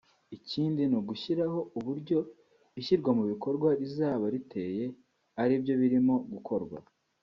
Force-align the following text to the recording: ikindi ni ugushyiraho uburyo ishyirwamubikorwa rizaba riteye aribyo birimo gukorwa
ikindi 0.37 0.81
ni 0.85 0.95
ugushyiraho 0.99 1.59
uburyo 1.77 2.17
ishyirwamubikorwa 2.79 3.67
rizaba 3.79 4.25
riteye 4.33 4.83
aribyo 5.41 5.73
birimo 5.81 6.15
gukorwa 6.31 6.77